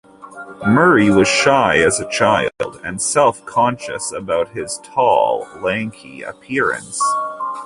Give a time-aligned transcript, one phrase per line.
[0.65, 6.99] Murray was shy as a child and self-conscious about his tall, lanky appearance.